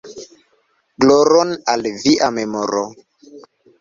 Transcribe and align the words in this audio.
Gloron 1.03 1.53
al 1.75 1.85
via 1.99 2.31
memoro!". 2.39 2.83